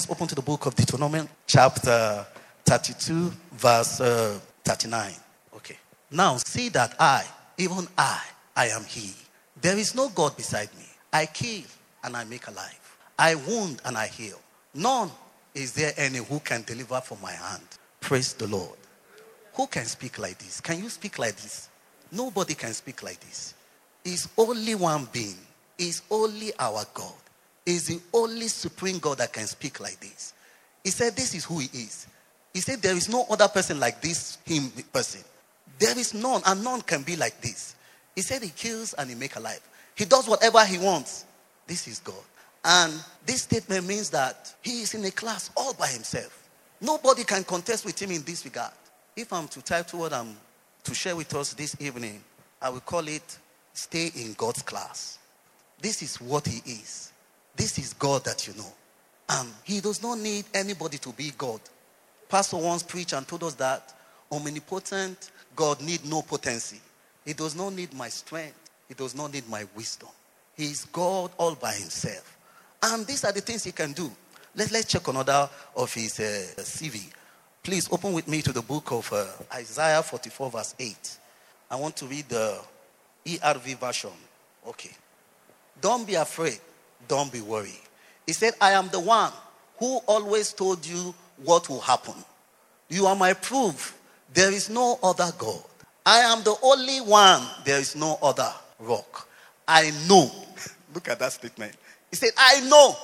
[0.00, 2.24] Let's open to the book of Deuteronomy, chapter
[2.64, 5.12] 32, verse uh, 39.
[5.56, 5.76] Okay.
[6.10, 7.22] Now, see that I,
[7.58, 8.22] even I,
[8.56, 9.12] I am He.
[9.60, 10.86] There is no God beside me.
[11.12, 11.64] I kill
[12.02, 12.96] and I make alive.
[13.18, 14.40] I wound and I heal.
[14.72, 15.10] None
[15.54, 17.68] is there any who can deliver from my hand.
[18.00, 18.78] Praise the Lord.
[19.52, 20.62] Who can speak like this?
[20.62, 21.68] Can you speak like this?
[22.10, 23.52] Nobody can speak like this.
[24.02, 25.36] It's only one being.
[25.78, 27.12] It's only our God.
[27.70, 30.34] Is the only supreme God that can speak like this.
[30.82, 32.08] He said, This is who He is.
[32.52, 35.20] He said, There is no other person like this, Him person.
[35.78, 37.76] There is none, and none can be like this.
[38.16, 39.60] He said, He kills and He makes alive.
[39.94, 41.26] He does whatever He wants.
[41.68, 42.24] This is God.
[42.64, 42.92] And
[43.24, 46.48] this statement means that He is in a class all by Himself.
[46.80, 48.72] Nobody can contest with Him in this regard.
[49.14, 50.36] If I'm to title what I'm
[50.82, 52.20] to share with us this evening,
[52.60, 53.38] I will call it
[53.74, 55.18] Stay in God's Class.
[55.80, 57.12] This is what He is.
[57.56, 58.72] This is God that you know.
[59.28, 61.60] Um, he does not need anybody to be God.
[62.28, 63.94] Pastor once preached and told us that
[64.32, 66.80] omnipotent God need no potency.
[67.24, 68.56] He does not need my strength.
[68.88, 70.08] He does not need my wisdom.
[70.56, 72.36] He is God all by himself.
[72.82, 74.10] And these are the things he can do.
[74.56, 77.12] Let, let's check another of his uh, CV.
[77.62, 81.18] Please open with me to the book of uh, Isaiah 44, verse 8.
[81.70, 82.58] I want to read the
[83.26, 84.10] ERV version.
[84.66, 84.90] Okay.
[85.80, 86.58] Don't be afraid.
[87.08, 87.80] Don't be worried.
[88.26, 89.32] He said, I am the one
[89.78, 91.14] who always told you
[91.44, 92.14] what will happen.
[92.88, 93.96] You are my proof.
[94.32, 95.62] There is no other God.
[96.04, 97.42] I am the only one.
[97.64, 99.28] There is no other rock.
[99.66, 100.30] I know.
[100.94, 101.74] Look at that statement.
[102.10, 102.96] He said, I know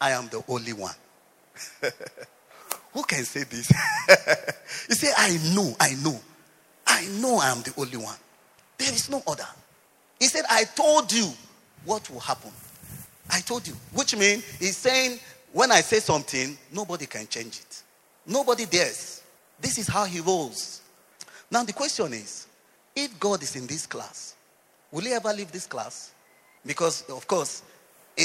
[0.00, 0.94] I am the only one.
[2.92, 3.68] Who can say this?
[4.88, 6.20] he said, I know, I know.
[6.86, 8.16] I know I am the only one.
[8.78, 9.46] There is no other.
[10.18, 11.28] He said, I told you
[11.84, 12.50] what will happen.
[13.30, 13.74] I told you.
[13.92, 15.18] Which means he's saying,
[15.52, 17.82] when I say something, nobody can change it.
[18.26, 19.22] Nobody dares.
[19.60, 20.80] This is how he rolls.
[21.50, 22.46] Now, the question is
[22.94, 24.34] if God is in this class,
[24.90, 26.12] will he ever leave this class?
[26.64, 27.62] Because, of course,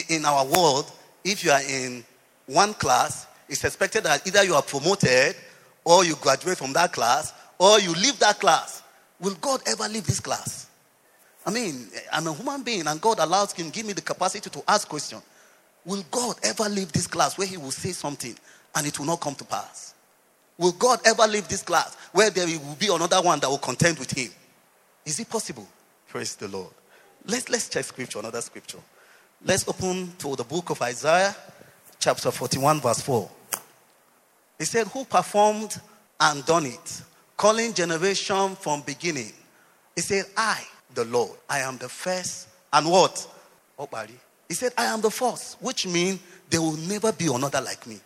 [0.10, 0.92] in our world,
[1.24, 2.04] if you are in
[2.48, 5.36] one class, it's expected that either you are promoted
[5.84, 8.84] or you graduate from that class or you leave that class.
[9.20, 10.65] Will God ever leave this class?
[11.46, 14.64] I mean, I'm a human being and God allows him, give me the capacity to
[14.68, 15.22] ask questions.
[15.86, 18.36] Will God ever leave this class where he will say something
[18.74, 19.94] and it will not come to pass?
[20.58, 24.00] Will God ever leave this class where there will be another one that will contend
[24.00, 24.32] with him?
[25.06, 25.68] Is it possible?
[26.08, 26.72] Praise the Lord.
[27.28, 28.80] Let's, let's check scripture, another scripture.
[29.44, 31.36] Let's open to the book of Isaiah,
[32.00, 33.30] chapter 41, verse 4.
[34.58, 35.80] He said, Who performed
[36.20, 37.02] and done it,
[37.38, 39.34] calling generation from beginning?
[39.96, 40.64] He said, I
[40.96, 41.38] the Lord.
[41.50, 43.28] I am the first and what?
[44.48, 46.20] He said, I am the first, which means
[46.50, 48.00] there will never be another like me.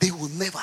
[0.00, 0.62] They will never.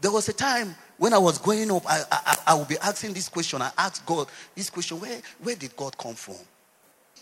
[0.00, 3.12] There was a time when I was growing up, I, I, I would be asking
[3.12, 3.62] this question.
[3.62, 6.36] I asked God this question where, where did God come from?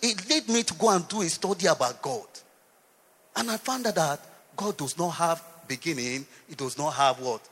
[0.02, 2.26] It led me to go and do a study about God.
[3.36, 4.20] And I found out that
[4.56, 7.42] God does not have beginning, He does not have what?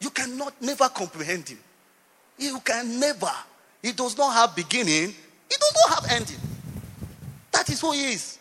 [0.00, 1.58] You cannot never comprehend Him.
[2.36, 3.30] You can never.
[3.82, 5.14] He does not have beginning,
[5.88, 6.36] have ending.
[7.52, 8.38] That is who he is.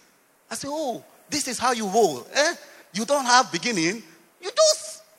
[0.49, 2.25] I say, oh, this is how you roll.
[2.33, 2.53] Eh?
[2.93, 4.03] You don't have beginning.
[4.41, 4.63] You do.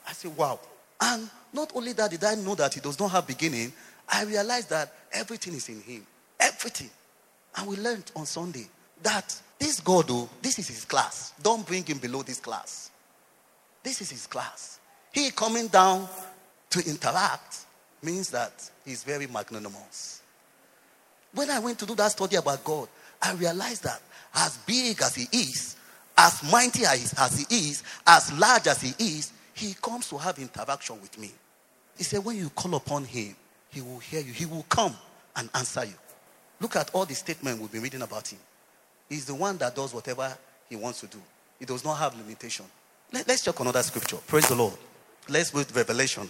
[0.07, 0.59] I say, wow.
[1.01, 3.73] And not only that did I know that he does not have beginning,
[4.09, 6.07] I realized that everything is in him.
[6.41, 6.91] Everything.
[7.57, 8.67] And we learned on Sunday
[9.03, 11.33] that this God, oh, this is his class.
[11.43, 12.91] Don't bring him below this class.
[13.83, 14.79] This is his class.
[15.13, 16.09] He coming down
[16.71, 17.67] to interact
[18.03, 20.18] means that he's very magnanimous.
[21.35, 22.89] When I went to do that study about God,
[23.21, 24.01] I realized that
[24.35, 25.77] as big as He is,
[26.17, 30.39] as mighty as, as He is, as large as He is, He comes to have
[30.39, 31.31] interaction with me.
[31.97, 33.35] He said, when you call upon Him,
[33.71, 34.33] He will hear you.
[34.33, 34.95] He will come
[35.37, 35.95] and answer you.
[36.61, 38.39] Look at all the statements we've been reading about Him.
[39.09, 40.37] He's the one that does whatever
[40.69, 41.19] He wants to do.
[41.59, 42.67] He does not have limitation.
[43.13, 44.19] Let, us check another scripture.
[44.27, 44.75] Praise the Lord.
[45.29, 46.29] Let's read Revelation.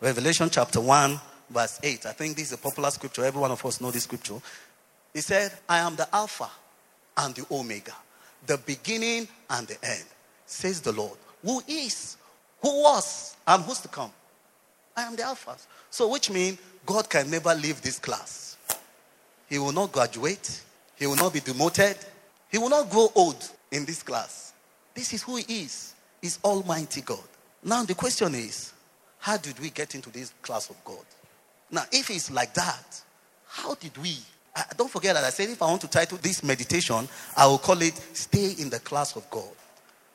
[0.00, 1.20] Revelation chapter 1,
[1.50, 2.06] verse 8.
[2.06, 3.24] I think this is a popular scripture.
[3.24, 4.40] Every one of us know this scripture.
[5.12, 6.48] He said, I am the Alpha
[7.16, 7.94] and the Omega,
[8.46, 10.04] the beginning and the end,
[10.46, 12.16] says the Lord, who is,
[12.62, 14.12] who was, and who's to come.
[14.96, 15.56] I am the Alpha.
[15.90, 18.56] So, which means God can never leave this class.
[19.48, 20.62] He will not graduate,
[20.96, 21.96] he will not be demoted,
[22.50, 24.52] he will not grow old in this class.
[24.94, 25.94] This is who he is.
[26.20, 27.18] He's Almighty God.
[27.64, 28.72] Now, the question is,
[29.18, 31.04] how did we get into this class of God?
[31.70, 33.02] Now, if it's like that,
[33.46, 34.16] how did we?
[34.54, 37.58] I, don't forget that I said if I want to title this meditation, I will
[37.58, 39.50] call it Stay in the Class of God.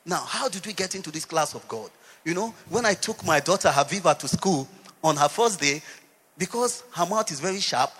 [0.04, 1.90] Now, how did we get into this class of God?
[2.24, 4.68] You know, when I took my daughter Haviva to school
[5.02, 5.82] on her first day,
[6.38, 7.90] because her mouth is very sharp,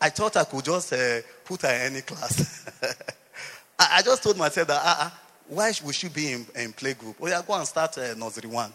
[0.00, 2.68] I thought I could just uh, put her in any class.
[3.78, 5.10] I, I, just told myself that, uh, uh,
[5.48, 7.14] why would she be in, in playgroup?
[7.20, 8.72] Oh, yeah, go and start uh, nursery one.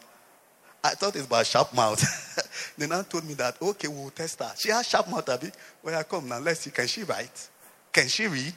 [0.83, 2.01] I thought it's about sharp mouth.
[2.80, 4.52] they now told me that, okay, we'll test her.
[4.58, 5.52] She has sharp mouth, Abby.
[5.84, 7.50] Well, I come now, let's see, can she write?
[7.92, 8.54] Can she read?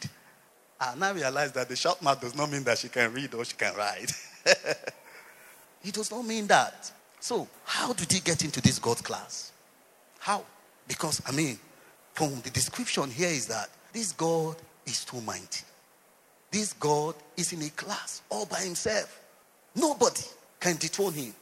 [0.81, 3.45] I now realize that the sharp mouth does not mean that she can read or
[3.45, 4.13] she can write.
[4.47, 6.91] it does not mean that.
[7.21, 9.53] So, how did he get into this God class?
[10.19, 10.45] How?
[10.89, 11.59] Because, I mean,
[12.15, 15.65] from the description here is that this God is too mighty.
[16.51, 19.21] This God is in a class all by himself.
[19.75, 20.23] Nobody
[20.61, 21.35] can dethrone him.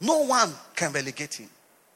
[0.00, 1.50] No one can relegate him.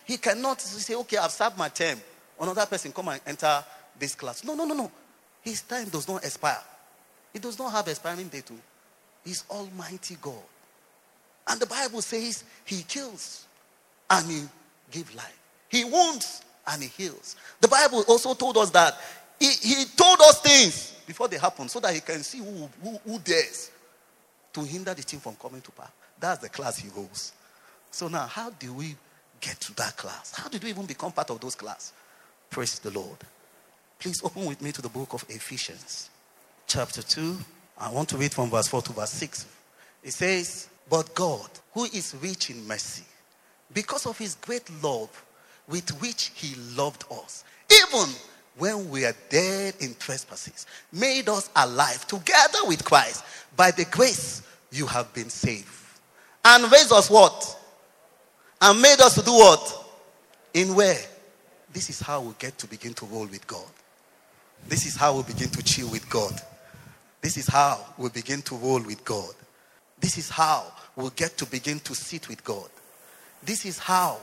[0.08, 2.00] He cannot say, okay, I've served my term.
[2.40, 3.62] Another person come and enter
[3.99, 4.43] this class.
[4.43, 4.90] No, no, no, no.
[5.43, 6.62] His time does not expire.
[7.31, 8.46] He does not have expiring date.
[8.46, 8.58] Too.
[9.22, 10.43] He's Almighty God.
[11.46, 13.44] And the Bible says he kills
[14.08, 14.43] and he
[14.90, 15.38] gives life.
[15.69, 17.37] He wounds and he heals.
[17.61, 18.99] The Bible also told us that
[19.38, 22.99] he, he told us things before they happen so that he can see who, who,
[23.04, 23.70] who dares
[24.54, 25.90] to hinder the thing from coming to pass.
[26.19, 27.34] That's the class he holds.
[27.90, 28.96] So now, how do we
[29.40, 30.32] get to that class?
[30.35, 31.93] How did we even become part of those class?
[32.50, 33.19] Praise the Lord.
[33.99, 36.11] Please open with me to the book of Ephesians,
[36.67, 37.37] chapter 2.
[37.79, 39.46] I want to read from verse 4 to verse 6.
[40.05, 43.05] It says, But God, who is rich in mercy,
[43.75, 45.25] because of his great love
[45.69, 48.08] with which he loved us, even
[48.56, 53.25] when we are dead in trespasses, made us alive together with Christ.
[53.56, 54.43] By the grace
[54.73, 55.69] you have been saved.
[56.44, 57.56] And raised us what?
[58.60, 59.84] And made us to do what?
[60.55, 60.99] In where?
[61.72, 63.66] This is how we get to begin to roll with God.
[64.66, 66.32] This is how we begin to chill with God.
[67.20, 69.34] This is how we begin to roll with God.
[70.00, 72.69] This is how we get to begin to sit with God.
[73.43, 74.19] This is how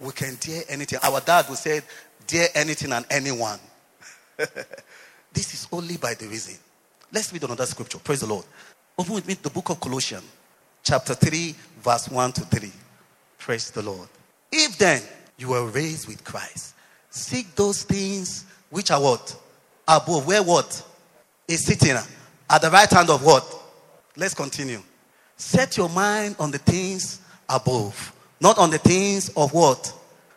[0.00, 0.98] we can dare anything.
[1.02, 1.80] Our dad would say,
[2.26, 3.58] dare anything and anyone.
[5.32, 6.54] this is only by the reason.
[7.12, 7.98] Let's read another scripture.
[7.98, 8.44] Praise the Lord.
[8.98, 10.24] Open with me the book of Colossians,
[10.82, 12.72] chapter 3, verse 1 to 3.
[13.48, 14.06] Praise the Lord.
[14.52, 15.00] If then
[15.38, 16.74] you were raised with Christ,
[17.08, 19.34] seek those things which are what?
[19.88, 20.26] Above.
[20.26, 20.84] Where what?
[21.48, 23.58] Is sitting at the right hand of what?
[24.18, 24.82] Let's continue.
[25.38, 29.94] Set your mind on the things above, not on the things of what?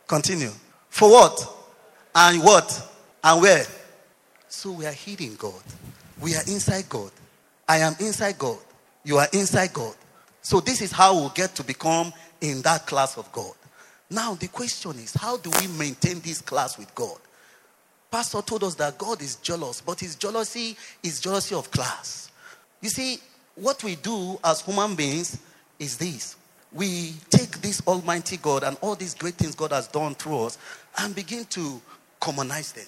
[0.08, 0.52] Continue.
[0.88, 1.54] For what?
[2.16, 2.94] And what?
[3.26, 3.66] And where?
[4.48, 5.62] So we are hidden God.
[6.22, 7.12] We are inside God.
[7.68, 8.60] I am inside God.
[9.04, 9.96] You are inside God.
[10.42, 13.54] So this is how we'll get to become in that class of God.
[14.10, 17.18] Now, the question is how do we maintain this class with God?
[18.12, 22.30] Pastor told us that God is jealous, but his jealousy is jealousy of class.
[22.82, 23.20] You see,
[23.56, 25.40] what we do as human beings
[25.80, 26.36] is this
[26.74, 30.58] we take this Almighty God and all these great things God has done through us
[31.00, 31.82] and begin to
[32.20, 32.86] commonize them.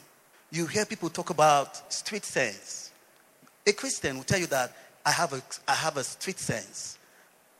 [0.52, 2.92] You hear people talk about street sense.
[3.68, 4.74] A Christian will tell you that
[5.06, 6.98] I have a, I have a street sense,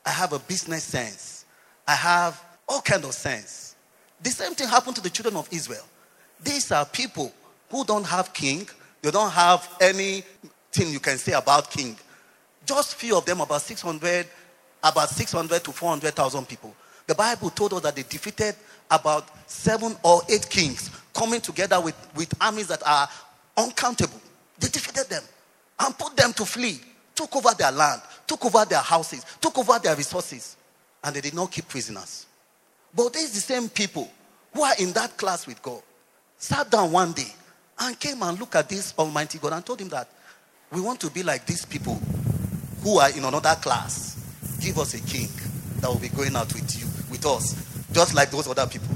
[0.06, 1.43] I have a business sense,
[1.88, 3.76] I have all kind of sense.
[4.22, 5.84] The same thing happened to the children of Israel.
[6.42, 7.34] These are people
[7.70, 8.68] who don't have king.
[9.02, 11.98] They don't have anything you can say about king.
[12.66, 14.26] Just few of them, about 600,
[14.84, 16.74] about 600 to 400,000 people.
[17.06, 18.56] The Bible told us that they defeated
[18.90, 23.10] about seven or eight kings coming together with, with armies that are
[23.58, 24.22] uncountable.
[24.60, 25.24] They defeated them
[25.80, 26.80] and put them to flee,
[27.14, 30.56] took over their land, took over their houses, took over their resources
[31.04, 32.26] and they did not keep prisoners.
[32.96, 34.10] But these the same people
[34.54, 35.82] who are in that class with God
[36.38, 37.34] sat down one day
[37.80, 40.08] and came and looked at this Almighty God and told him that
[40.72, 42.00] we want to be like these people
[42.82, 44.20] who are in another class.
[44.62, 45.30] Give us a king
[45.80, 47.56] that will be going out with you, with us,
[47.92, 48.96] just like those other people.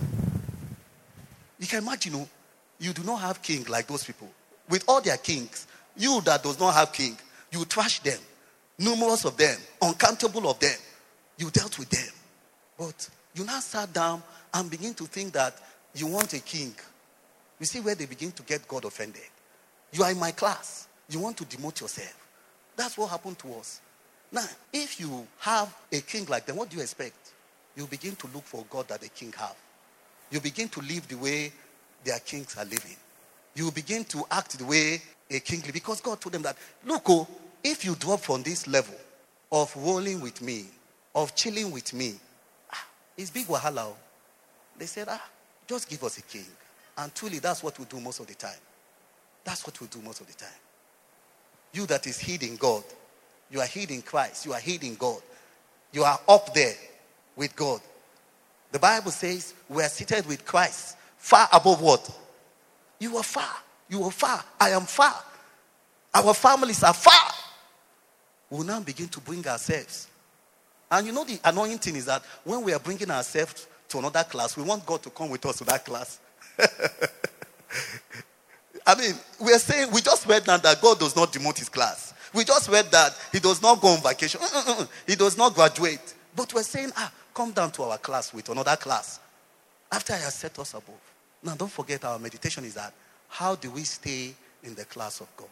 [1.59, 2.29] You can imagine, you, know,
[2.79, 4.29] you do not have king like those people.
[4.69, 7.17] With all their kings, you that does not have king,
[7.51, 8.19] you trash them.
[8.79, 10.77] Numerous of them, uncountable of them.
[11.37, 12.13] You dealt with them.
[12.77, 15.55] But you now sat down and begin to think that
[15.93, 16.73] you want a king.
[17.59, 19.21] You see where they begin to get God offended.
[19.91, 20.87] You are in my class.
[21.09, 22.15] You want to demote yourself.
[22.75, 23.81] That's what happened to us.
[24.31, 27.33] Now, if you have a king like them, what do you expect?
[27.75, 29.55] You begin to look for God that the king have.
[30.29, 31.51] You begin to live the way
[32.03, 32.95] their kings are living.
[33.55, 35.01] You begin to act the way
[35.31, 35.63] a king.
[35.71, 37.27] Because God told them that, look, oh,
[37.63, 38.95] if you drop from this level
[39.51, 40.65] of rolling with me,
[41.17, 42.13] of chilling with me,
[42.71, 42.85] ah,
[43.17, 43.87] it's big wahala.
[44.77, 45.23] They said, ah,
[45.67, 46.45] just give us a king.
[46.95, 48.59] And truly, that's what we do most of the time.
[49.43, 50.49] That's what we do most of the time.
[51.73, 52.83] You that is hid God,
[53.49, 55.21] you are hid Christ, you are hid God.
[55.91, 56.75] You are up there
[57.35, 57.81] with God.
[58.71, 62.09] The Bible says we are seated with Christ far above what?
[62.99, 63.55] You are far.
[63.89, 64.43] You are far.
[64.59, 65.15] I am far.
[66.13, 67.31] Our families are far.
[68.49, 70.07] We'll now begin to bring ourselves.
[70.89, 74.23] And you know, the annoying thing is that when we are bringing ourselves to another
[74.23, 76.19] class, we want God to come with us to that class.
[78.85, 79.13] I mean,
[79.43, 82.13] we are saying, we just read now that God does not demote his class.
[82.33, 84.39] We just read that he does not go on vacation.
[84.39, 86.13] Mm, mm, mm, he does not graduate.
[86.35, 89.19] But we're saying, ah, come down to our class with another class.
[89.91, 91.01] After I have set us above.
[91.43, 92.93] Now, don't forget our meditation is that
[93.29, 95.49] how do we stay in the class of God?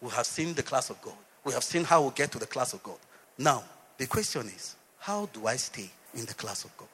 [0.00, 1.14] We have seen the class of God.
[1.44, 2.98] We have seen how we get to the class of God.
[3.38, 3.64] Now,
[3.98, 6.88] the question is, how do I stay in the class of God?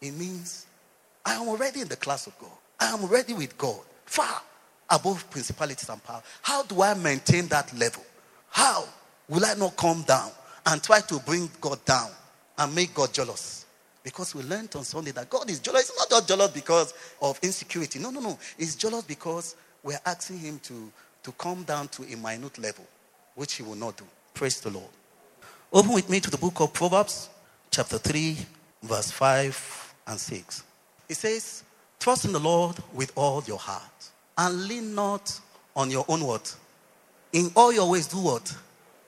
[0.00, 0.66] It means
[1.24, 2.50] I am already in the class of God.
[2.78, 4.42] I am already with God, far
[4.88, 6.22] above principalities and power.
[6.42, 8.02] How do I maintain that level?
[8.48, 8.84] How
[9.28, 10.30] will I not come down
[10.66, 12.10] and try to bring God down
[12.58, 13.66] and make God jealous?
[14.02, 15.90] Because we learned on Sunday that God is jealous.
[15.90, 17.98] It's not just jealous because of insecurity.
[17.98, 18.38] No, no, no.
[18.58, 20.90] It's jealous because we're asking Him to,
[21.22, 22.86] to come down to a minute level,
[23.34, 24.04] which He will not do.
[24.32, 24.88] Praise the Lord.
[25.72, 27.28] Open with me to the book of Proverbs,
[27.70, 28.36] chapter 3,
[28.82, 30.64] verse 5 and 6.
[31.08, 31.62] It says,
[32.00, 35.38] Trust in the Lord with all your heart and lean not
[35.76, 36.56] on your own what?
[37.32, 38.52] In all your ways, do what?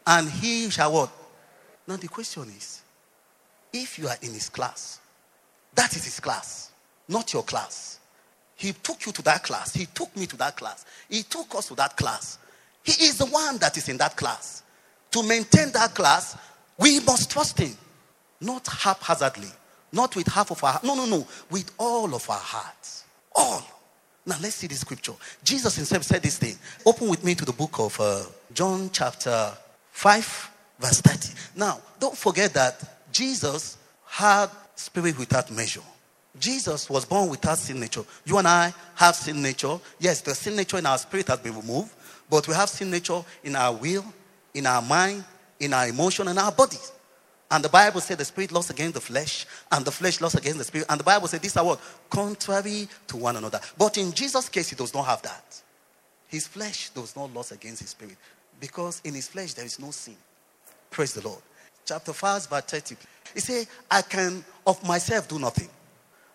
[0.07, 1.11] And he shall what?
[1.89, 2.83] Now the question is,
[3.73, 5.01] if you are in his class,
[5.75, 6.71] that is his class,
[7.09, 7.99] not your class.
[8.55, 9.75] He took you to that class.
[9.75, 10.85] He took me to that class.
[11.09, 12.39] He took us to that class.
[12.85, 14.63] He is the one that is in that class.
[15.11, 16.37] To maintain that class,
[16.79, 17.77] we must trust him,
[18.41, 19.49] not haphazardly.
[19.93, 21.27] Not with half of our No, no, no.
[21.51, 23.05] With all of our hearts.
[23.35, 23.63] All.
[24.25, 25.13] Now let's see the scripture.
[25.45, 26.57] Jesus himself said this thing.
[26.87, 28.23] Open with me to the book of uh,
[28.55, 29.53] John chapter
[29.91, 31.35] 5 verse 30.
[31.57, 33.77] Now, don't forget that Jesus
[34.07, 35.83] had spirit without measure.
[36.39, 38.05] Jesus was born without sin nature.
[38.25, 39.79] You and I have sin nature.
[39.99, 41.93] Yes, the sin nature in our spirit has been removed,
[42.31, 44.05] but we have sin nature in our will,
[44.55, 45.25] in our mind,
[45.63, 46.93] in our emotion, and our bodies.
[47.51, 50.59] And the Bible said the spirit lost against the flesh, and the flesh lost against
[50.59, 50.87] the spirit.
[50.89, 51.81] And the Bible said these are what?
[52.09, 53.61] Contrary to one another.
[53.77, 55.63] But in Jesus' case, he does not have that.
[56.29, 58.17] His flesh does not lose against his spirit.
[58.59, 60.17] Because in his flesh there is no sin.
[60.91, 61.43] Praise the Lord.
[61.85, 62.97] Chapter 5, verse 30.
[63.35, 65.69] He said, I can of myself do nothing.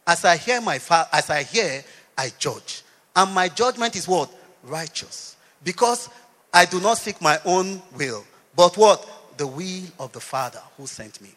[0.05, 1.83] As I hear my fa- as I hear,
[2.15, 2.83] I judge.
[3.15, 4.29] And my judgment is what?
[4.63, 5.35] Righteous.
[5.63, 6.09] Because
[6.53, 8.23] I do not seek my own will.
[8.55, 9.07] But what?
[9.37, 11.29] The will of the Father who sent me.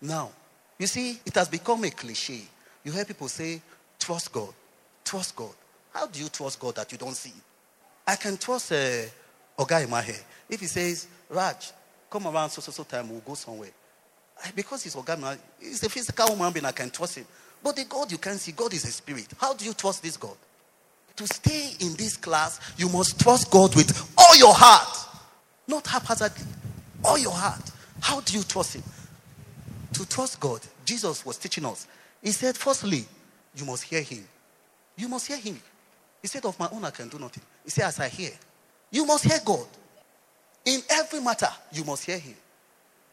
[0.00, 0.30] Now,
[0.78, 2.42] you see, it has become a cliche.
[2.84, 3.60] You hear people say,
[3.98, 4.54] trust God,
[5.04, 5.52] trust God.
[5.92, 7.32] How do you trust God that you don't see?
[8.06, 9.06] I can trust a,
[9.58, 10.20] uh, a guy in my hair.
[10.48, 11.72] If he says, Raj,
[12.08, 13.70] come around so, so, so time, we'll go somewhere.
[14.42, 17.26] I, because he's organized, he's a physical human being, I can trust him.
[17.62, 19.26] But the God you can't see, God is a spirit.
[19.38, 20.36] How do you trust this God?
[21.16, 24.96] To stay in this class, you must trust God with all your heart,
[25.66, 26.44] not haphazardly
[27.04, 27.70] all your heart.
[28.00, 28.82] How do you trust Him?
[29.94, 31.86] To trust God, Jesus was teaching us.
[32.22, 33.04] He said, firstly,
[33.56, 34.26] you must hear Him.
[34.96, 35.60] You must hear Him.
[36.22, 37.42] He said, Of my own, I can do nothing.
[37.64, 38.30] He said, As I hear,
[38.90, 39.66] you must hear God.
[40.64, 42.34] In every matter, you must hear Him.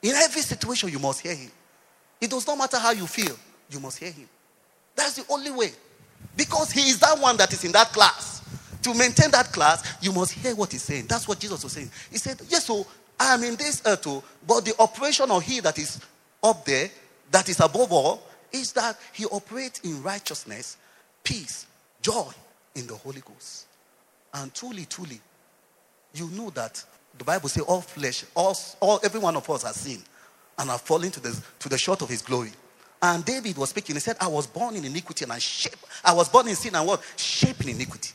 [0.01, 1.51] In every situation, you must hear Him.
[2.20, 3.36] It does not matter how you feel,
[3.70, 4.27] you must hear Him.
[4.96, 5.72] That's the only way.
[6.36, 8.42] Because He is that one that is in that class.
[8.84, 11.06] To maintain that class, you must hear what He's saying.
[11.08, 11.92] That's what Jesus was saying.
[12.12, 12.86] He said, Yes, so
[13.19, 16.01] I am in this earth too, but the operation of He that is
[16.43, 16.89] up there,
[17.31, 20.77] that is above all, is that He operates in righteousness,
[21.24, 21.65] peace,
[22.01, 22.31] joy
[22.75, 23.67] in the Holy Ghost.
[24.34, 25.19] And truly, truly,
[26.13, 26.84] you know that
[27.17, 30.03] the Bible says all flesh, all, all every one of us has sinned
[30.57, 32.51] and have fallen to the, to the short of his glory.
[33.01, 36.13] And David was speaking, he said, I was born in iniquity and I shaped, I
[36.13, 37.01] was born in sin and what?
[37.15, 38.12] Shaped in iniquity.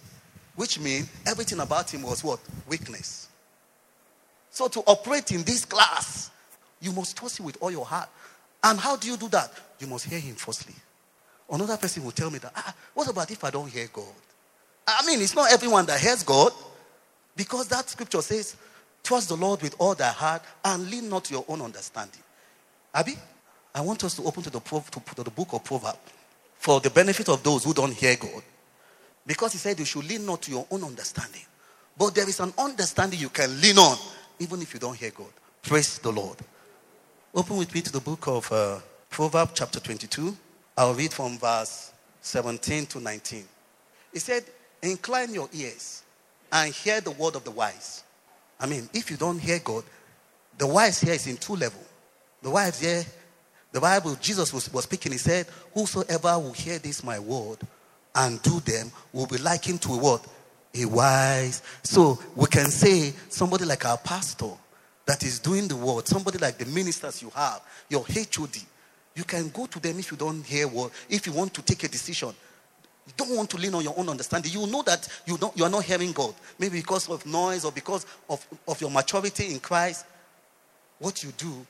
[0.57, 2.41] Which means everything about him was what?
[2.69, 3.30] Weakness.
[4.51, 6.31] So to operate in this class,
[6.81, 8.09] you must trust him with all your heart.
[8.63, 9.53] And how do you do that?
[9.79, 10.75] You must hear him firstly.
[11.51, 14.05] Another person will tell me that, ah, what about if I don't hear God?
[14.87, 16.53] I mean, it's not everyone that hears God.
[17.37, 18.57] Because that scripture says,
[19.03, 22.21] Trust the Lord with all thy heart and lean not to your own understanding.
[22.93, 23.17] Abby,
[23.75, 25.99] I want us to open to the, to the book of Proverbs
[26.59, 28.43] for the benefit of those who don't hear God.
[29.27, 31.43] Because he said you should lean not to your own understanding.
[31.97, 33.97] But there is an understanding you can lean on
[34.41, 35.33] even if you don't hear God.
[35.63, 36.39] Praise the Lord.
[37.35, 38.81] Open with me to the book of uh,
[39.11, 40.37] Proverbs, chapter 22.
[40.77, 41.93] I'll read from verse
[42.23, 43.45] 17 to 19.
[44.13, 44.45] He said,
[44.83, 46.03] Incline your ears
[46.51, 48.03] and hear the word of the wise.
[48.59, 49.85] I mean, if you don't hear God,
[50.59, 51.87] the wise here is in two levels.
[52.43, 53.05] The wise here,
[53.73, 57.59] the Bible, Jesus was, was speaking, he said, Whosoever will hear this my word
[58.15, 60.27] and do them will be likened to a what?
[60.75, 61.63] A wise.
[61.83, 64.51] So we can say somebody like our pastor
[65.07, 68.57] that is doing the word, somebody like the ministers you have, your HOD,
[69.15, 71.83] you can go to them if you don't hear what, if you want to take
[71.85, 72.33] a decision.
[73.07, 74.53] You don't want to lean on your own understanding.
[74.53, 76.35] You know that you, don't, you are not hearing God.
[76.59, 80.07] Maybe because of noise or because of, of your maturity in Christ.
[81.01, 81.67] What you do,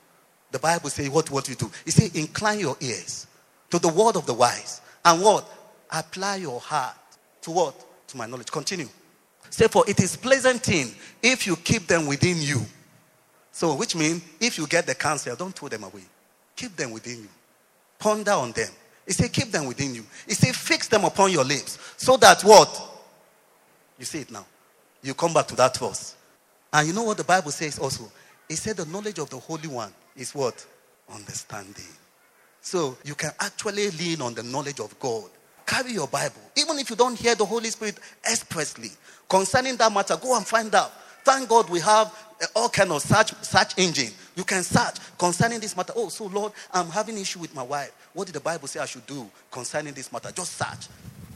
[0.50, 1.71] the Bible says, what, what you do?
[1.87, 3.26] It says, incline your ears
[3.71, 4.83] to the word of the wise.
[5.04, 5.49] And what?
[5.90, 6.97] Apply your heart
[7.42, 7.87] to what?
[8.11, 8.50] To my knowledge.
[8.50, 8.88] Continue.
[9.50, 12.61] Say, for it is pleasant thing if you keep them within you.
[13.52, 16.02] So, which means if you get the counsel, don't throw them away.
[16.57, 17.29] Keep them within you.
[17.99, 18.69] Ponder on them.
[19.07, 20.05] He said, keep them within you.
[20.26, 21.79] He said, fix them upon your lips.
[21.97, 22.88] So that what?
[23.99, 24.47] You see it now.
[25.02, 26.14] You come back to that verse.
[26.73, 28.11] And you know what the Bible says also?
[28.49, 30.64] It said the knowledge of the Holy One is what?
[31.12, 31.85] Understanding.
[32.61, 35.31] So you can actually lean on the knowledge of God.
[35.70, 36.40] Carry your Bible.
[36.56, 37.96] Even if you don't hear the Holy Spirit
[38.28, 38.90] expressly
[39.28, 40.90] concerning that matter, go and find out.
[41.22, 42.12] Thank God we have
[42.56, 44.12] all kind of search search engine.
[44.34, 45.92] You can search concerning this matter.
[45.94, 47.92] Oh, so Lord, I'm having issue with my wife.
[48.14, 50.32] What did the Bible say I should do concerning this matter?
[50.32, 50.88] Just search.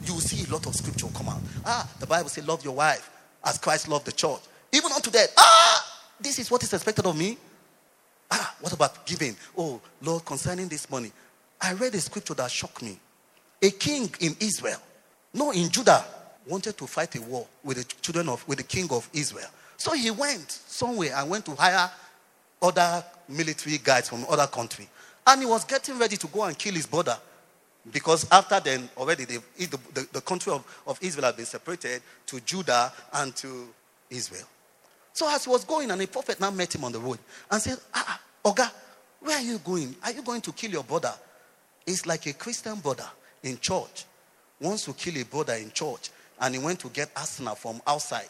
[0.03, 1.39] You will see a lot of scripture come out.
[1.65, 3.09] Ah, the Bible says, love your wife
[3.45, 4.41] as Christ loved the church.
[4.73, 5.33] Even unto death.
[5.37, 7.37] Ah, this is what is expected of me.
[8.29, 9.37] Ah, what about giving?
[9.57, 11.13] Oh, Lord, concerning this money.
[11.61, 12.99] I read a scripture that shocked me.
[13.61, 14.79] A king in Israel,
[15.33, 16.05] no, in Judah,
[16.47, 19.47] wanted to fight a war with the children of, with the king of Israel.
[19.77, 21.89] So he went somewhere and went to hire
[22.61, 24.87] other military guys from other country.
[25.27, 27.17] And he was getting ready to go and kill his brother.
[27.91, 32.39] Because after then, already the, the, the country of, of Israel had been separated to
[32.41, 33.67] Judah and to
[34.09, 34.45] Israel.
[35.13, 37.19] So as he was going, and a prophet now met him on the road
[37.51, 38.71] and said, Ah, Oga,
[39.21, 39.95] where are you going?
[40.03, 41.13] Are you going to kill your brother?
[41.85, 43.07] It's like a Christian brother
[43.45, 44.05] in church
[44.59, 46.09] wants to kill a brother in church,
[46.41, 48.29] and he went to get Arsenal from outside,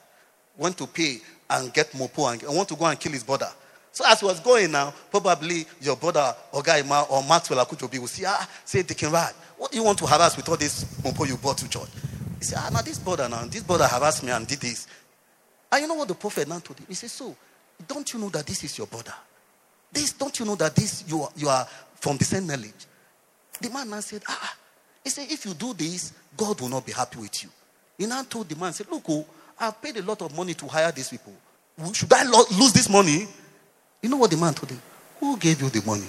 [0.57, 1.17] went to pay
[1.49, 3.49] and get Mopo and want to go and kill his brother.
[3.91, 8.25] So as he was going now, probably your brother Ogaima or Maxwell Akujobi will see,
[8.27, 11.37] ah, say Deacon Rad, what do you want to harass with all this Mopo you
[11.37, 11.89] brought to church?
[12.39, 14.87] He said, ah, now this brother now, this brother harassed me and did this.
[15.71, 16.85] And you know what the prophet now told him?
[16.89, 17.35] He said, so,
[17.87, 19.13] don't you know that this is your brother?
[19.91, 22.73] This, don't you know that this, you are, you are from the same knowledge?
[23.61, 24.55] The man now said, ah,
[25.05, 27.49] he said, if you do this, God will not be happy with you.
[27.95, 29.23] He now told the man, said, look, oh,
[29.59, 31.31] I've paid a lot of money to hire these people.
[31.93, 33.27] Should I lo- lose this money?
[34.01, 34.81] You know what the man told him?
[35.19, 36.07] Who gave you the money?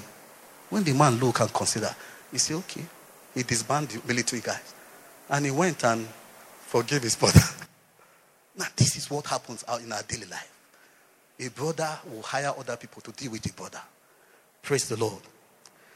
[0.70, 1.94] When the man looked and considered,
[2.32, 2.84] he said, okay.
[3.34, 4.74] He disbanded the military guys.
[5.28, 6.08] And he went and
[6.60, 7.40] forgave his brother.
[8.56, 10.50] now, this is what happens out in our daily life.
[11.38, 13.82] A brother will hire other people to deal with a brother.
[14.62, 15.20] Praise the Lord.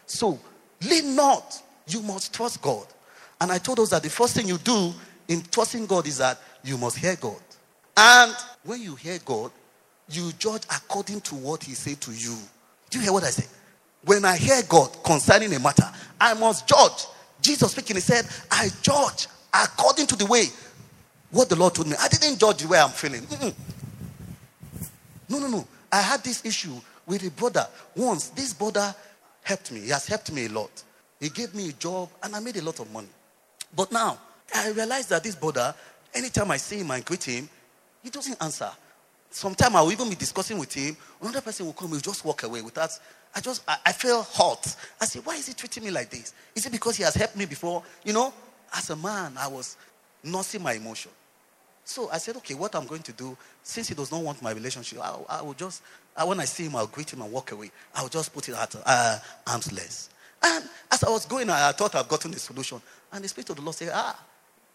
[0.04, 0.38] So,
[0.82, 1.62] lean not.
[1.90, 2.86] You must trust God.
[3.40, 4.92] And I told us that the first thing you do
[5.28, 7.40] in trusting God is that you must hear God.
[7.96, 9.50] And when you hear God,
[10.08, 12.36] you judge according to what He said to you.
[12.90, 13.46] Do you hear what I say?
[14.04, 15.88] When I hear God concerning a matter,
[16.20, 17.06] I must judge.
[17.40, 20.44] Jesus speaking, He said, I judge according to the way
[21.30, 21.96] what the Lord told me.
[21.98, 23.22] I didn't judge the way I'm feeling.
[23.22, 23.54] Mm-mm.
[25.28, 25.66] No, no, no.
[25.92, 26.74] I had this issue
[27.06, 28.28] with a brother once.
[28.30, 28.94] This brother
[29.42, 29.80] helped me.
[29.80, 30.70] He has helped me a lot.
[31.20, 33.08] He gave me a job and I made a lot of money.
[33.76, 34.18] But now,
[34.54, 35.74] I realized that this brother,
[36.14, 37.48] anytime I see him and greet him,
[38.02, 38.70] he doesn't answer.
[39.30, 40.96] Sometimes I will even be discussing with him.
[41.20, 42.90] Another person will come, he'll just walk away without.
[43.34, 44.74] I just, I, I feel hot.
[45.00, 46.34] I say, why is he treating me like this?
[46.54, 47.84] Is it because he has helped me before?
[48.04, 48.32] You know,
[48.74, 49.76] as a man, I was
[50.24, 51.12] nursing my emotion.
[51.84, 54.52] So I said, okay, what I'm going to do, since he does not want my
[54.52, 55.82] relationship, I, I will just,
[56.16, 57.70] I, when I see him, I'll greet him and walk away.
[57.94, 60.08] I'll just put it at uh, arm's length.
[60.42, 62.80] And as I was going, I, thought I've gotten the solution.
[63.12, 64.18] And the Spirit of the Lord said, ah,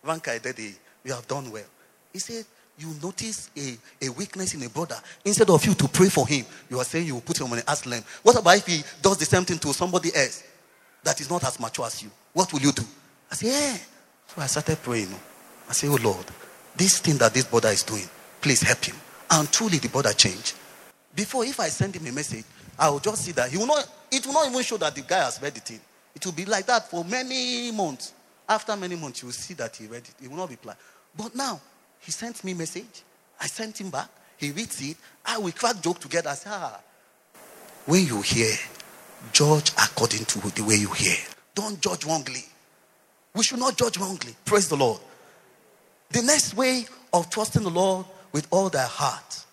[0.03, 1.65] Vanka Daddy, you have done well.
[2.13, 2.45] He said,
[2.77, 4.97] you notice a, a weakness in a brother.
[5.23, 7.57] Instead of you to pray for him, you are saying you will put him on
[7.57, 7.85] an ass.
[8.21, 10.43] What about if he does the same thing to somebody else
[11.03, 12.11] that is not as mature as you?
[12.33, 12.83] What will you do?
[13.31, 13.77] I said, yeah.
[14.27, 15.13] So I started praying.
[15.69, 16.25] I said, oh Lord,
[16.75, 18.07] this thing that this brother is doing,
[18.41, 18.95] please help him.
[19.31, 20.55] And truly the brother changed.
[21.15, 22.43] Before, if I send him a message,
[22.77, 25.01] I will just see that he will not, it will not even show that the
[25.01, 25.81] guy has read the thing.
[26.15, 28.13] It will be like that for many months.
[28.47, 30.13] After many months, you will see that he read it.
[30.21, 30.75] He will not reply.
[31.17, 31.59] But now,
[31.99, 33.03] he sent me message.
[33.41, 34.07] I sent him back.
[34.37, 34.95] He reads it.
[35.25, 36.29] I will crack joke together.
[36.29, 36.79] I say, ah,
[37.85, 38.53] when you hear,
[39.33, 41.17] judge according to the way you hear.
[41.53, 42.45] Don't judge wrongly.
[43.33, 44.35] We should not judge wrongly.
[44.45, 45.01] Praise the Lord.
[46.11, 49.45] The next way of trusting the Lord with all thy heart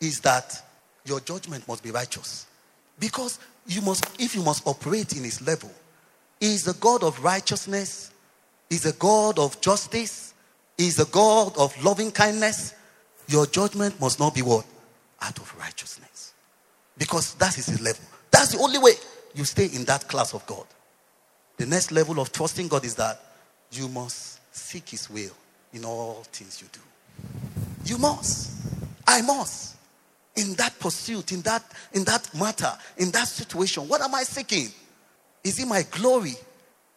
[0.00, 0.60] is that
[1.04, 2.46] your judgment must be righteous.
[3.00, 5.70] Because you must, if you must operate in his level,
[6.38, 8.12] he is a God of righteousness,
[8.68, 10.34] is a God of justice,
[10.78, 12.74] is a God of loving kindness.
[13.26, 14.66] Your judgment must not be what?
[15.20, 16.34] Out of righteousness.
[16.96, 18.04] Because that is his level.
[18.30, 18.92] That's the only way
[19.34, 20.64] you stay in that class of God.
[21.56, 23.20] The next level of trusting God is that
[23.72, 25.32] you must seek his will
[25.72, 26.80] in all things you do.
[27.84, 28.50] You must.
[29.06, 29.76] I must.
[30.36, 34.68] In that pursuit, in that, in that matter, in that situation, what am I seeking?
[35.42, 36.34] Is it my glory?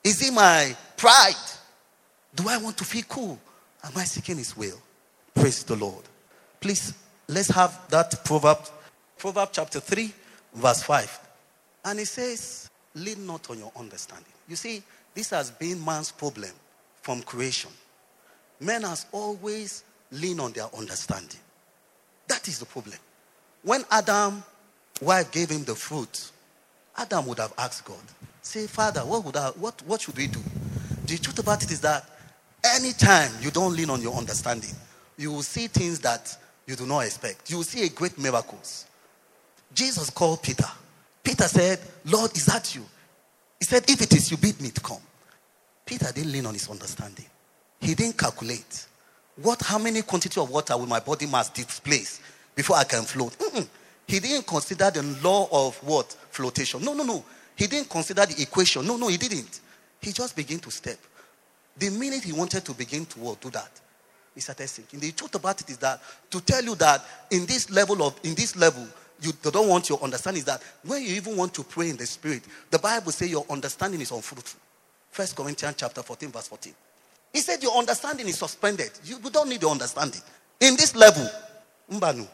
[0.04, 1.34] Is it my pride?
[2.36, 3.40] Do I want to feel cool?
[3.84, 4.80] Am I seeking his will?
[5.34, 6.04] Praise the Lord.
[6.60, 6.94] Please,
[7.28, 8.60] let's have that proverb,
[9.18, 10.14] Proverb chapter 3,
[10.56, 11.20] verse 5.
[11.86, 14.32] And it says, Lean not on your understanding.
[14.48, 16.52] You see, this has been man's problem
[17.02, 17.72] from creation.
[18.60, 21.40] Men has always leaned on their understanding.
[22.28, 22.98] That is the problem.
[23.64, 24.44] When Adam
[25.02, 26.32] wife gave him the fruit,
[26.98, 27.98] Adam would have asked God,
[28.42, 30.40] say, Father, what would I, what, what should we do?
[31.06, 32.06] The truth about it is that
[32.64, 34.72] anytime you don't lean on your understanding,
[35.18, 36.36] you will see things that
[36.68, 37.50] you do not expect.
[37.50, 38.86] You will see a great miracles.
[39.74, 40.68] Jesus called Peter.
[41.24, 42.84] Peter said, Lord, is that you?
[43.60, 45.02] He said, If it is, you bid me to come.
[45.86, 47.26] Peter didn't lean on his understanding.
[47.80, 48.88] He didn't calculate
[49.42, 52.22] what how many quantity of water will my body mass displace
[52.56, 53.38] before I can float.
[53.38, 53.68] Mm-mm.
[54.08, 56.84] He didn't consider the law of what flotation.
[56.84, 57.24] No, no, no.
[57.56, 58.86] He didn't consider the equation.
[58.86, 59.62] No, no, he didn't.
[60.02, 60.98] He just began to step.
[61.78, 63.72] The minute he wanted to begin to what, do that,
[64.36, 65.00] he started sinking.
[65.00, 68.36] The truth about it is that to tell you that in this level of in
[68.36, 68.86] this level,
[69.22, 72.06] you don't want your understanding is that when you even want to pray in the
[72.06, 74.60] spirit, the Bible says your understanding is unfruitful.
[75.12, 76.74] First Corinthians chapter 14, verse 14.
[77.32, 78.92] He said your understanding is suspended.
[79.06, 80.22] You don't need your understanding.
[80.60, 81.28] In this level,
[81.92, 82.28] Mbanu,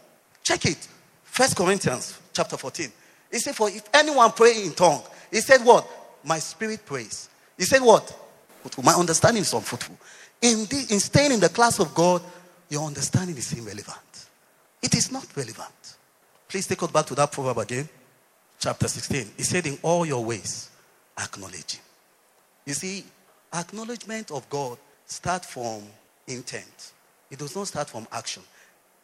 [0.49, 0.87] check it.
[1.23, 2.91] First Corinthians chapter 14.
[3.31, 5.87] He said, For if anyone pray in tongue, he said, What?
[6.23, 7.29] My spirit prays.
[7.57, 8.15] He said, What?
[8.83, 9.95] My understanding is unfruitful.
[10.41, 12.21] In, the, in staying in the class of God,
[12.69, 14.27] your understanding is irrelevant.
[14.81, 15.95] It is not relevant.
[16.47, 17.87] Please take us back to that proverb again,
[18.59, 19.31] chapter 16.
[19.37, 20.69] He said, In all your ways,
[21.21, 21.83] acknowledge Him.
[22.65, 23.05] You see,
[23.53, 25.83] acknowledgement of God starts from
[26.27, 26.93] intent.
[27.29, 28.41] It does not start from action.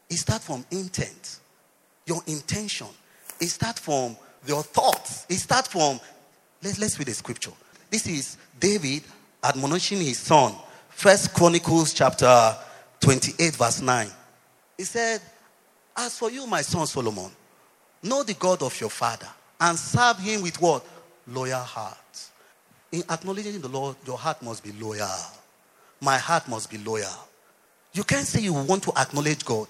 [0.10, 1.40] It starts from intent.
[2.06, 2.88] Your intention.
[3.40, 4.16] It starts from
[4.46, 5.26] your thoughts.
[5.30, 6.00] It starts from,
[6.64, 7.52] let's, let's read the scripture.
[7.90, 9.04] This is David
[9.44, 10.54] admonishing his son.
[10.90, 12.56] First Chronicles chapter
[13.00, 14.08] 28, verse 9.
[14.78, 15.22] He said,
[15.96, 17.32] As for you, my son Solomon,
[18.04, 19.28] know the God of your father
[19.60, 20.86] and serve him with what?
[21.28, 21.98] Loyal heart.
[22.92, 25.08] In acknowledging the Lord, your heart must be loyal.
[26.02, 27.28] My heart must be loyal.
[27.94, 29.68] You can't say you want to acknowledge God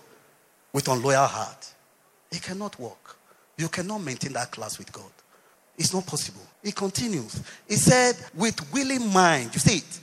[0.76, 1.74] with unloyal heart.
[2.34, 3.16] It cannot work.
[3.58, 5.10] You cannot maintain that class with God.
[5.78, 6.42] It's not possible.
[6.64, 7.42] It continues.
[7.66, 9.52] He said, with willing mind.
[9.54, 10.00] You see it?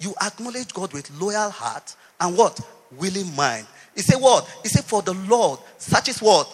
[0.00, 2.58] You acknowledge God with loyal heart and what?
[2.98, 3.68] Willing mind.
[3.94, 4.44] He said what?
[4.64, 6.52] He said, for the Lord searches what?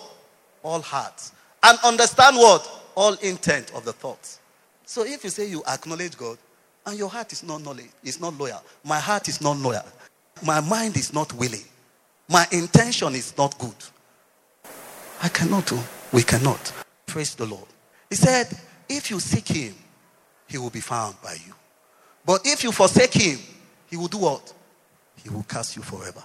[0.62, 1.32] All hearts.
[1.62, 2.68] And understand what?
[2.94, 4.40] All intent of the thoughts.
[4.84, 6.36] So if you say you acknowledge God
[6.84, 8.62] and your heart is not knowledge, it's not loyal.
[8.84, 9.86] My heart is not loyal.
[10.44, 11.64] My mind is not willing.
[12.28, 13.74] My intention is not good.
[15.22, 15.78] I cannot do.
[16.12, 16.72] We cannot.
[17.06, 17.66] Praise the Lord.
[18.08, 18.48] He said,
[18.88, 19.74] if you seek him,
[20.46, 21.54] he will be found by you.
[22.24, 23.38] But if you forsake him,
[23.90, 24.52] he will do what?
[25.22, 26.22] He will cast you forever.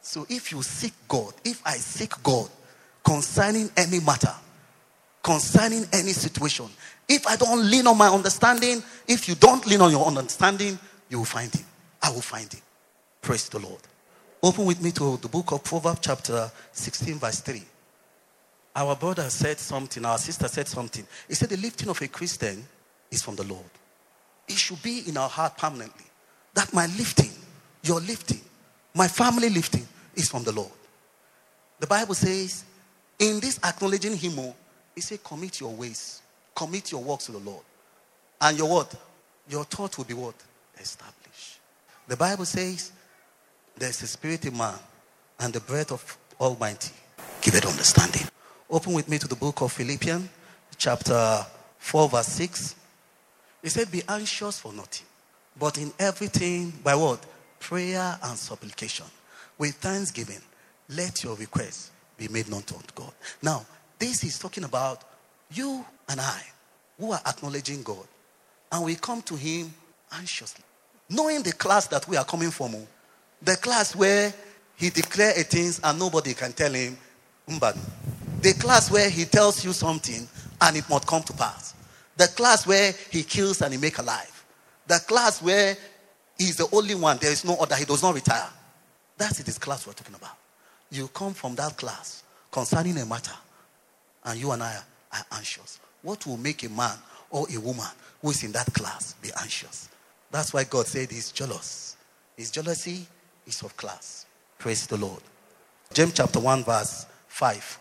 [0.00, 2.48] So if you seek God, if I seek God
[3.02, 4.34] concerning any matter,
[5.22, 6.66] concerning any situation,
[7.08, 11.18] if I don't lean on my understanding, if you don't lean on your understanding, you
[11.18, 11.64] will find him.
[12.02, 12.60] I will find him.
[13.22, 13.80] Praise the Lord.
[14.44, 17.62] Open with me to the book of Proverbs, chapter 16, verse 3.
[18.76, 21.06] Our brother said something, our sister said something.
[21.26, 22.62] He said, The lifting of a Christian
[23.10, 23.64] is from the Lord.
[24.46, 26.04] It should be in our heart permanently
[26.52, 27.30] that my lifting,
[27.84, 28.42] your lifting,
[28.94, 30.72] my family lifting is from the Lord.
[31.80, 32.64] The Bible says,
[33.18, 34.54] in this acknowledging Him, oh,
[34.94, 36.20] He said, Commit your ways
[36.54, 37.64] Commit your works to the Lord.
[38.42, 38.94] And your what?
[39.48, 40.34] Your thought will be what?
[40.78, 41.60] Established.
[42.06, 42.92] The Bible says
[43.76, 44.74] there's a spirit in man
[45.40, 46.92] and the breath of Almighty
[47.40, 48.22] give it understanding.
[48.70, 50.28] Open with me to the book of Philippians,
[50.76, 51.44] chapter
[51.78, 52.74] 4, verse 6.
[53.62, 55.06] He said, Be anxious for nothing,
[55.58, 57.24] but in everything, by what?
[57.60, 59.06] Prayer and supplication.
[59.58, 60.40] With thanksgiving,
[60.88, 63.12] let your requests be made known to God.
[63.42, 63.64] Now,
[63.98, 65.04] this is talking about
[65.52, 66.42] you and I
[66.98, 68.06] who are acknowledging God.
[68.72, 69.72] And we come to Him
[70.12, 70.64] anxiously.
[71.10, 72.86] Knowing the class that we are coming from, oh,
[73.44, 74.32] the class where
[74.76, 76.96] He declares a things and nobody can tell Him.
[77.46, 80.26] The class where He tells you something
[80.60, 81.74] and it must come to pass.
[82.16, 84.44] The class where He kills and He make alive.
[84.86, 85.76] The class where
[86.38, 88.48] He's the only one, there is no other, He does not retire.
[89.16, 90.36] That's this class we're talking about.
[90.90, 93.34] You come from that class concerning a matter,
[94.24, 94.76] and you and I
[95.12, 95.78] are anxious.
[96.02, 96.96] What will make a man
[97.30, 97.86] or a woman
[98.20, 99.88] who is in that class be anxious?
[100.30, 101.96] That's why God said he's jealous.
[102.36, 103.06] His jealousy
[103.46, 104.26] is of class.
[104.58, 105.20] Praise the Lord.
[105.92, 107.78] James chapter 1, verse 5.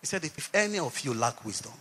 [0.00, 1.72] He said, If any of you lack wisdom,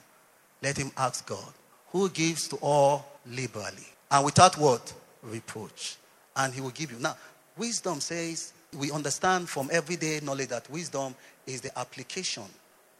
[0.62, 1.54] let him ask God,
[1.91, 4.93] who gives to all liberally and without what?
[5.23, 5.97] Reproach.
[6.36, 6.99] And he will give you.
[6.99, 7.15] Now,
[7.58, 11.15] wisdom says, we understand from everyday knowledge that wisdom
[11.47, 12.43] is the application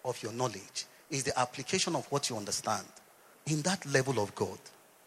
[0.04, 2.86] of your knowledge, is the application of what you understand.
[3.48, 4.58] In that level of God,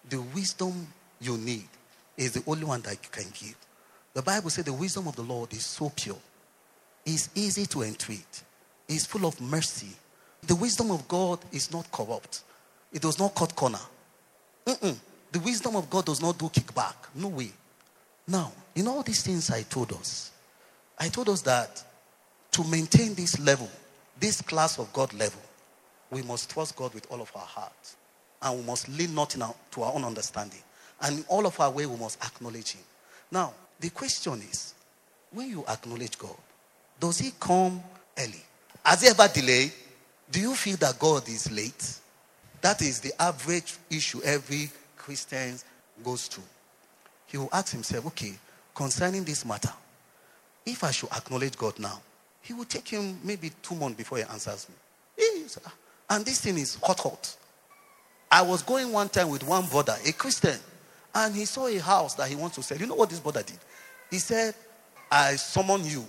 [0.09, 0.88] the wisdom
[1.21, 1.68] you need
[2.16, 3.57] is the only one that you can give.
[4.18, 6.18] The Bible says the wisdom of the Lord is so pure,
[7.07, 8.42] it's easy to entreat,
[8.88, 9.94] it's full of mercy.
[10.44, 12.42] The wisdom of God is not corrupt,
[12.92, 13.78] it does not cut corner.
[14.66, 14.96] Mm-mm.
[15.31, 16.96] The wisdom of God does not do kickback.
[17.14, 17.52] No way.
[18.26, 20.33] Now, in all these things I told us,
[20.98, 21.85] I told us that
[22.50, 23.70] to maintain this level,
[24.18, 25.42] this class of God level,
[26.11, 27.94] we must trust God with all of our heart.
[28.42, 30.62] And we must lean not our, to our own understanding.
[31.02, 32.83] And in all of our way, we must acknowledge Him.
[33.31, 34.75] Now, the question is
[35.33, 36.37] when you acknowledge God,
[36.99, 37.83] does He come
[38.19, 38.43] early?
[38.85, 39.73] Has He ever delayed?
[40.31, 41.99] Do you feel that God is late?
[42.61, 45.57] That is the average issue every Christian
[46.05, 46.45] goes through.
[47.27, 48.35] He will ask himself, okay,
[48.75, 49.73] concerning this matter,
[50.67, 52.01] if I should acknowledge God now,
[52.43, 54.75] He will take him maybe two months before He answers me.
[56.11, 57.37] And this thing is hot, hot.
[58.31, 60.59] I was going one time with one brother, a Christian,
[61.18, 62.78] and he saw a house that he wants to sell.
[62.78, 63.59] You know what this brother did?
[64.11, 64.54] He said,
[65.11, 66.04] I summon you,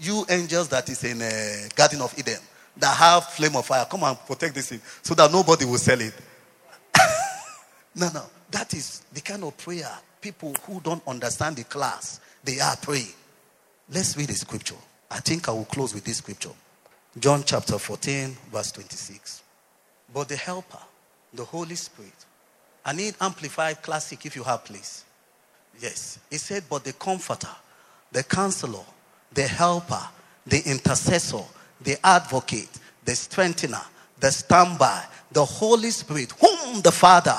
[0.00, 2.40] you angels that is in a Garden of Eden,
[2.76, 3.86] that have flame of fire.
[3.88, 6.14] Come and protect this thing so that nobody will sell it.
[7.94, 8.24] no, no.
[8.50, 9.90] That is the kind of prayer
[10.20, 13.12] people who don't understand the class, they are praying.
[13.90, 14.74] Let's read the scripture.
[15.10, 16.50] I think I will close with this scripture.
[17.18, 19.42] John chapter 14, verse 26.
[20.12, 20.78] But the Helper,
[21.32, 22.12] the Holy Spirit,
[22.84, 25.04] I need Amplified Classic if you have, please.
[25.80, 26.18] Yes.
[26.30, 27.54] He said, But the Comforter,
[28.12, 28.84] the Counselor,
[29.32, 30.02] the Helper,
[30.46, 31.44] the Intercessor,
[31.82, 32.70] the Advocate,
[33.04, 33.82] the Strengthener,
[34.20, 37.36] the Standby, the Holy Spirit, whom the Father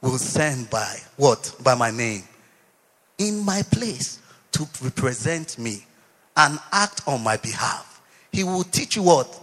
[0.00, 1.54] will send by what?
[1.62, 2.22] By my name.
[3.18, 4.20] In my place
[4.52, 5.84] to represent me
[6.36, 8.02] and act on my behalf.
[8.32, 9.40] He will teach you what?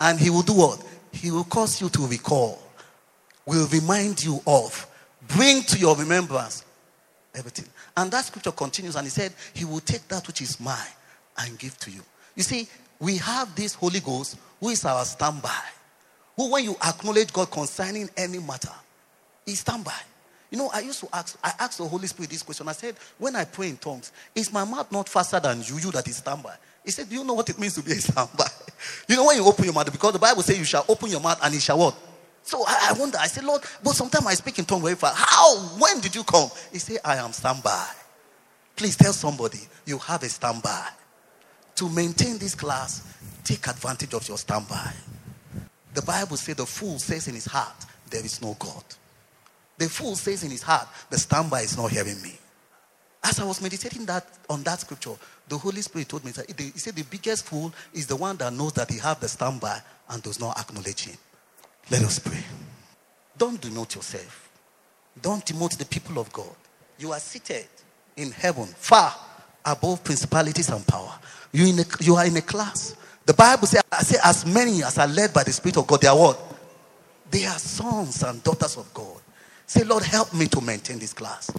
[0.00, 0.82] And he will do what?
[1.12, 2.61] He will cause you to recall,
[3.46, 4.86] will remind you of,
[5.28, 6.64] bring to your remembrance
[7.34, 7.66] everything.
[7.96, 10.78] And that scripture continues and he said, He will take that which is mine
[11.38, 12.02] and give to you.
[12.34, 15.62] You see, we have this Holy Ghost who is our standby.
[16.36, 18.72] Who, when you acknowledge God concerning any matter,
[19.44, 19.98] he stand by.
[20.50, 22.68] You know, I used to ask, I asked the Holy Spirit this question.
[22.68, 25.90] I said, when I pray in tongues, is my mouth not faster than you, you
[25.92, 26.54] that is standby?
[26.84, 28.46] He said, Do you know what it means to be a standby?
[29.08, 31.20] you know, when you open your mouth, because the Bible says you shall open your
[31.20, 31.96] mouth and it shall what?
[32.44, 35.16] So I, I wonder, I said, Lord, but sometimes I speak in tongues very fast.
[35.16, 35.58] How?
[35.78, 36.50] When did you come?
[36.72, 37.86] He said, I am standby.
[38.76, 40.88] Please tell somebody you have a standby.
[41.76, 43.02] To maintain this class,
[43.44, 44.92] take advantage of your standby.
[45.94, 47.74] The Bible says the fool says in his heart,
[48.10, 48.84] There is no God.
[49.78, 52.38] The fool says in his heart, the standby is not hearing me.
[53.24, 55.14] As I was meditating that on that scripture,
[55.48, 58.72] the Holy Spirit told me he said the biggest fool is the one that knows
[58.74, 61.16] that he have the standby and does not acknowledge him.
[61.90, 62.42] Let us pray.
[63.36, 64.50] Don't demote yourself.
[65.20, 66.54] Don't demote the people of God.
[66.98, 67.66] You are seated
[68.16, 69.14] in heaven, far
[69.64, 71.12] above principalities and power.
[71.52, 72.96] You, in a, you are in a class.
[73.26, 76.08] The Bible says, say, as many as are led by the Spirit of God, they
[76.08, 76.38] are what?
[77.30, 79.20] They are sons and daughters of God.
[79.66, 81.50] Say, Lord, help me to maintain this class.